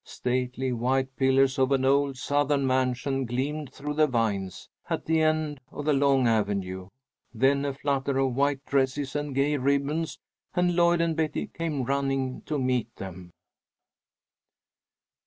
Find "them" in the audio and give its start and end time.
12.95-13.29